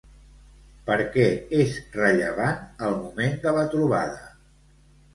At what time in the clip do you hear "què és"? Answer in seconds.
1.17-1.77